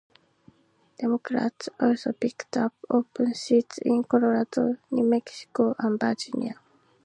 [0.97, 6.59] Democrats also picked up open seats in Colorado, New Mexico, and Virginia.